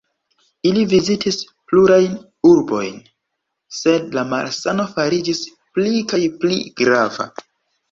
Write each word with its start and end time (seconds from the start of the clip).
Ili 0.69 0.85
vizitis 0.93 1.35
plurajn 1.71 2.15
urbojn, 2.53 2.97
sed 3.81 4.09
la 4.19 4.25
malsano 4.33 4.89
fariĝis 4.97 5.45
pli 5.79 5.95
kaj 6.15 6.25
pli 6.43 6.61
grava. 6.83 7.33